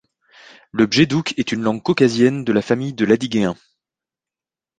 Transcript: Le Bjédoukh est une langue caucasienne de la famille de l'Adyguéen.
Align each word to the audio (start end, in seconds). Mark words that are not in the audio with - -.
Le 0.71 0.87
Bjédoukh 0.87 1.35
est 1.37 1.51
une 1.51 1.61
langue 1.61 1.83
caucasienne 1.83 2.43
de 2.43 2.51
la 2.51 2.63
famille 2.63 2.95
de 2.95 3.05
l'Adyguéen. 3.05 3.55